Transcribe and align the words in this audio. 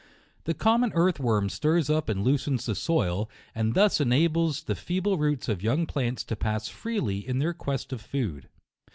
The 0.45 0.55
common 0.55 0.91
earth 0.95 1.19
worm 1.19 1.47
stirs 1.47 1.87
up 1.87 2.09
and 2.09 2.23
loosens 2.23 2.65
the 2.65 2.73
soil, 2.73 3.29
and 3.53 3.75
thus 3.75 4.01
enables 4.01 4.63
the 4.63 4.73
fee 4.73 4.99
ble 4.99 5.15
roots 5.19 5.47
of 5.47 5.61
young 5.61 5.85
plants 5.85 6.23
to 6.23 6.35
pass 6.35 6.67
freely 6.69 7.19
in 7.19 7.37
their 7.37 7.53
quest 7.53 7.93
of 7.93 8.01
food. 8.01 8.49